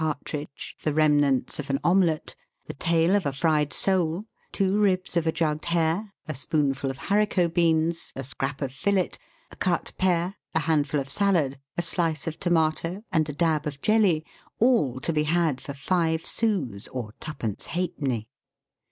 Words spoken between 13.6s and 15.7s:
of jelly, all to be had